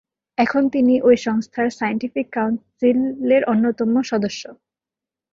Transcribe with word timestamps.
এখন 0.37 0.63
তিনি 0.69 0.93
ওই 1.01 1.15
সংস্থার 1.17 1.67
‘সায়েন্টিফিক 1.71 2.27
কাউন্সিল’-এর 2.31 3.43
অন্যতম 3.43 3.91
সদস্য। 4.01 4.43